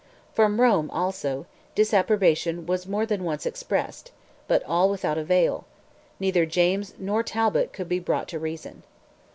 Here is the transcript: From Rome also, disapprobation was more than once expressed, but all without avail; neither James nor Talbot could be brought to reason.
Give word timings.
From 0.33 0.59
Rome 0.59 0.89
also, 0.89 1.45
disapprobation 1.75 2.65
was 2.65 2.87
more 2.87 3.05
than 3.05 3.23
once 3.23 3.45
expressed, 3.45 4.09
but 4.47 4.63
all 4.63 4.89
without 4.89 5.19
avail; 5.19 5.65
neither 6.19 6.43
James 6.47 6.95
nor 6.97 7.21
Talbot 7.21 7.71
could 7.71 7.87
be 7.87 7.99
brought 7.99 8.27
to 8.29 8.39
reason. 8.39 8.81